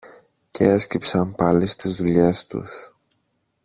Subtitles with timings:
[0.51, 2.93] και έσκυψαν πάλι στις δουλειές τους